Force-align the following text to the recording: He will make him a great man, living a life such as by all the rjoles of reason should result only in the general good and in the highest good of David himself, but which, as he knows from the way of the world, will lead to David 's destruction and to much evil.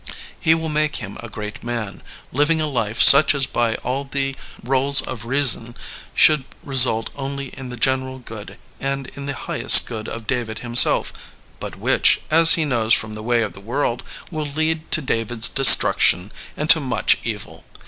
He 0.39 0.55
will 0.55 0.69
make 0.69 0.95
him 0.95 1.17
a 1.19 1.29
great 1.29 1.63
man, 1.63 2.01
living 2.31 2.59
a 2.59 2.65
life 2.67 2.99
such 2.99 3.35
as 3.35 3.45
by 3.45 3.75
all 3.85 4.03
the 4.03 4.35
rjoles 4.63 5.03
of 5.05 5.25
reason 5.25 5.77
should 6.15 6.43
result 6.63 7.11
only 7.15 7.49
in 7.49 7.69
the 7.69 7.77
general 7.77 8.17
good 8.17 8.57
and 8.79 9.05
in 9.15 9.27
the 9.27 9.35
highest 9.35 9.85
good 9.85 10.07
of 10.07 10.25
David 10.25 10.57
himself, 10.65 11.13
but 11.59 11.75
which, 11.75 12.19
as 12.31 12.55
he 12.55 12.65
knows 12.65 12.95
from 12.95 13.13
the 13.13 13.21
way 13.21 13.43
of 13.43 13.53
the 13.53 13.59
world, 13.61 14.01
will 14.31 14.47
lead 14.47 14.89
to 14.89 15.03
David 15.03 15.43
's 15.43 15.47
destruction 15.49 16.31
and 16.57 16.67
to 16.71 16.79
much 16.79 17.19
evil. 17.23 17.63